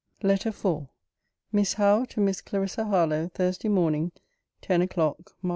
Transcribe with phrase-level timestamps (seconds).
[0.17, 0.23] H.
[0.23, 0.87] LETTER IV
[1.51, 4.11] MISS HOWE, TO MISS CLARISSA HARLOWE THURSDAY MORN.
[4.63, 5.49] 10 O'CLOCK (MAR.